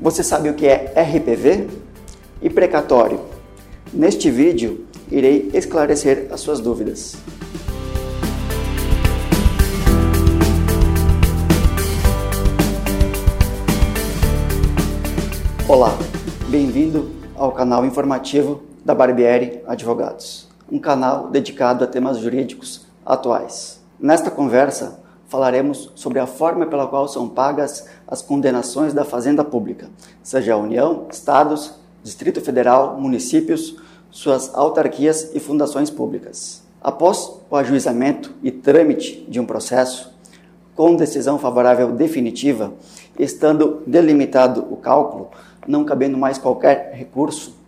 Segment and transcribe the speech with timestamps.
[0.00, 1.66] Você sabe o que é RPV
[2.40, 3.20] e precatório?
[3.92, 7.16] Neste vídeo, irei esclarecer as suas dúvidas.
[15.66, 15.98] Olá,
[16.48, 23.80] bem-vindo ao canal informativo da Barbieri Advogados, um canal dedicado a temas jurídicos atuais.
[23.98, 29.88] Nesta conversa, falaremos sobre a forma pela qual são pagas as condenações da Fazenda Pública,
[30.22, 33.76] seja a União, Estados, Distrito Federal, municípios,
[34.10, 36.62] suas autarquias e fundações públicas.
[36.80, 40.10] Após o ajuizamento e trâmite de um processo,
[40.74, 42.72] com decisão favorável definitiva,
[43.18, 45.28] estando delimitado o cálculo,
[45.66, 47.58] não cabendo mais qualquer recurso,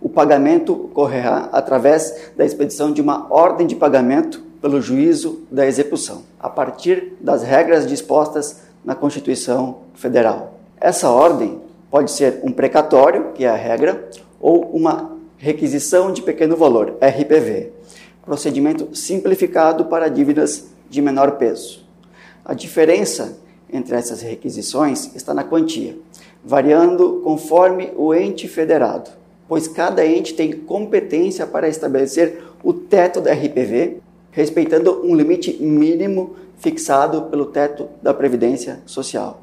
[0.00, 6.22] o pagamento ocorrerá através da expedição de uma ordem de pagamento pelo juízo da execução,
[6.38, 10.58] a partir das regras dispostas na Constituição Federal.
[10.80, 11.60] Essa ordem
[11.90, 14.08] pode ser um precatório, que é a regra,
[14.40, 17.72] ou uma requisição de pequeno valor, RPV,
[18.24, 21.84] procedimento simplificado para dívidas de menor peso.
[22.44, 23.38] A diferença
[23.72, 25.96] entre essas requisições está na quantia,
[26.44, 29.10] variando conforme o ente federado,
[29.48, 34.00] pois cada ente tem competência para estabelecer o teto da RPV
[34.30, 39.40] respeitando um limite mínimo fixado pelo teto da Previdência Social.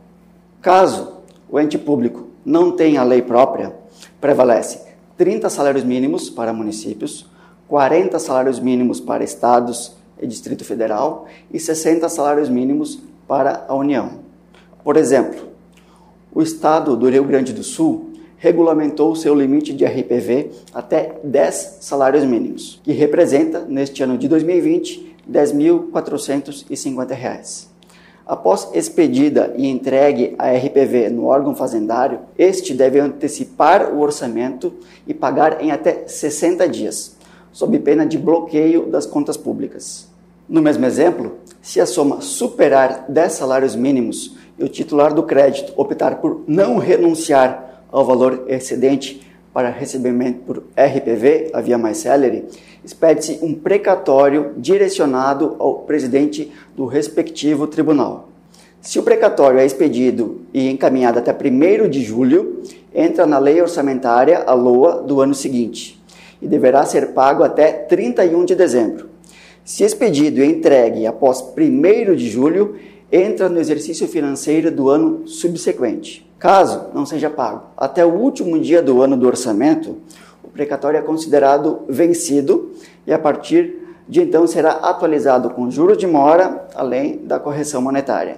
[0.61, 1.17] Caso
[1.49, 3.73] o ente público não tenha lei própria,
[4.21, 4.81] prevalece
[5.17, 7.25] 30 salários mínimos para municípios,
[7.67, 14.19] 40 salários mínimos para estados e Distrito Federal e 60 salários mínimos para a União.
[14.83, 15.47] Por exemplo,
[16.33, 18.06] o estado do Rio Grande do Sul
[18.38, 25.16] regulamentou seu limite de RPV até 10 salários mínimos, que representa, neste ano de 2020,
[25.27, 27.67] R$ 10.450.
[28.25, 34.73] Após expedida e entregue a RPV no órgão fazendário, este deve antecipar o orçamento
[35.08, 37.15] e pagar em até 60 dias,
[37.53, 40.09] sob pena de bloqueio das contas públicas.
[40.48, 45.73] No mesmo exemplo, se a soma superar 10 salários mínimos e o titular do crédito
[45.77, 49.21] optar por não renunciar ao valor excedente
[49.53, 52.45] para recebimento por RPV, a via mais célere,
[52.86, 58.30] expede-se um precatório direcionado ao presidente do respectivo tribunal.
[58.80, 62.61] Se o precatório é expedido e encaminhado até 1 de julho,
[62.93, 66.02] entra na lei orçamentária a LOA do ano seguinte
[66.42, 69.09] e deverá ser pago até 31 de dezembro.
[69.65, 72.75] Se expedido e entregue após 1 de julho,
[73.11, 76.29] entra no exercício financeiro do ano subsequente.
[76.37, 79.97] Caso não seja pago até o último dia do ano do orçamento,
[80.43, 82.71] o precatório é considerado vencido
[83.05, 83.75] e a partir
[84.07, 88.37] de então será atualizado com juros de mora, além da correção monetária.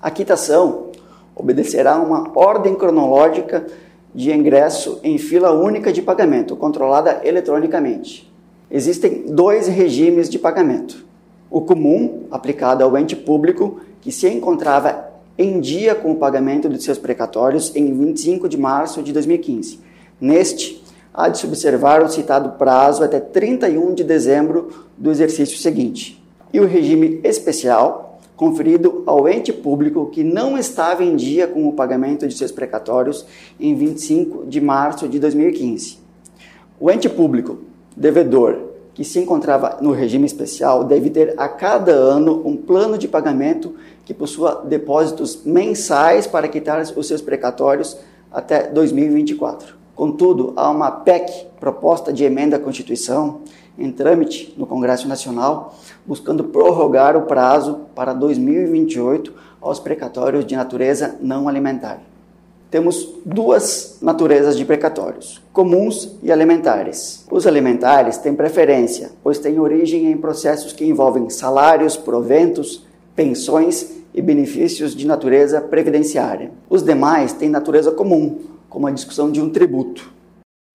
[0.00, 0.86] A quitação
[1.34, 3.66] obedecerá a uma ordem cronológica
[4.14, 8.30] de ingresso em fila única de pagamento, controlada eletronicamente.
[8.70, 11.04] Existem dois regimes de pagamento.
[11.50, 16.82] O comum, aplicado ao ente público, que se encontrava em dia com o pagamento de
[16.82, 19.80] seus precatórios em 25 de março de 2015.
[20.20, 26.22] Neste, há de se observar o citado prazo até 31 de dezembro do exercício seguinte.
[26.52, 31.72] E o regime especial, conferido ao ente público que não estava em dia com o
[31.72, 33.24] pagamento de seus precatórios
[33.58, 35.98] em 25 de março de 2015.
[36.78, 37.58] O ente público
[37.96, 43.08] devedor que se encontrava no regime especial deve ter a cada ano um plano de
[43.08, 47.96] pagamento que possua depósitos mensais para quitar os seus precatórios
[48.30, 49.76] até 2024.
[49.94, 53.40] Contudo, há uma PEC, proposta de emenda à Constituição,
[53.78, 55.74] em trâmite no Congresso Nacional,
[56.06, 62.11] buscando prorrogar o prazo para 2028 aos precatórios de natureza não alimentar
[62.72, 67.22] temos duas naturezas de precatórios, comuns e alimentares.
[67.30, 72.82] Os alimentares têm preferência, pois têm origem em processos que envolvem salários, proventos,
[73.14, 76.50] pensões e benefícios de natureza previdenciária.
[76.70, 78.38] Os demais têm natureza comum,
[78.70, 80.10] como a discussão de um tributo.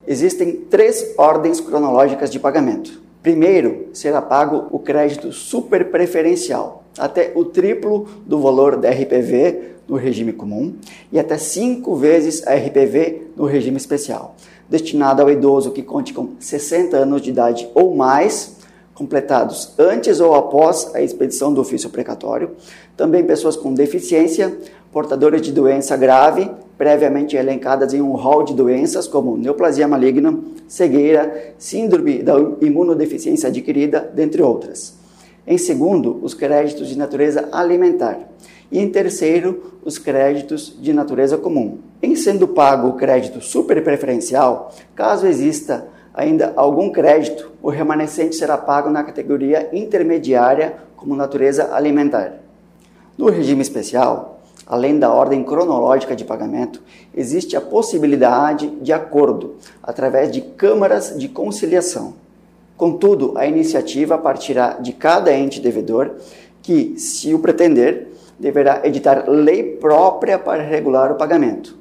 [0.06, 3.02] Existem três ordens cronológicas de pagamento.
[3.24, 10.34] Primeiro, será pago o crédito superpreferencial, até o triplo do valor da RPV no regime
[10.34, 10.75] comum
[11.12, 14.36] e até cinco vezes a RPV no regime especial,
[14.69, 18.57] destinado ao idoso que conte com 60 anos de idade ou mais,
[18.94, 22.51] completados antes ou após a expedição do ofício precatório,
[22.95, 24.57] também pessoas com deficiência,
[24.92, 30.38] portadores de doença grave, previamente elencadas em um rol de doenças como neoplasia maligna,
[30.68, 34.95] cegueira, síndrome da imunodeficiência adquirida, dentre outras.
[35.48, 38.20] Em segundo, os créditos de natureza alimentar.
[38.70, 41.78] E em terceiro, os créditos de natureza comum.
[42.04, 48.58] Em sendo pago o crédito super preferencial, caso exista ainda algum crédito, o remanescente será
[48.58, 52.34] pago na categoria intermediária como natureza alimentar.
[53.18, 56.82] No regime especial, além da ordem cronológica de pagamento,
[57.16, 62.27] existe a possibilidade de acordo através de câmaras de conciliação.
[62.78, 66.18] Contudo, a iniciativa partirá de cada ente devedor
[66.62, 71.76] que, se o pretender, deverá editar lei própria para regular o pagamento.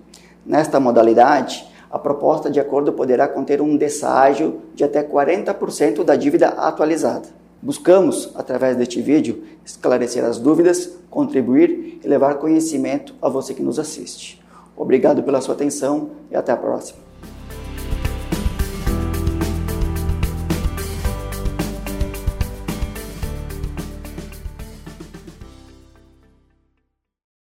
[0.44, 6.48] Nesta modalidade, a proposta de acordo poderá conter um desságio de até 40% da dívida
[6.48, 7.28] atualizada.
[7.60, 13.78] Buscamos, através deste vídeo, esclarecer as dúvidas, contribuir e levar conhecimento a você que nos
[13.78, 14.42] assiste.
[14.76, 17.05] Obrigado pela sua atenção e até a próxima.